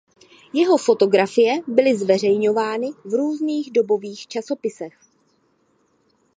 Jeho 0.53 0.77
fotografie 0.77 1.61
byly 1.67 1.97
zveřejňovány 1.97 2.91
v 3.05 3.13
různých 3.13 3.71
dobových 3.71 4.27
časopisech. 4.27 4.93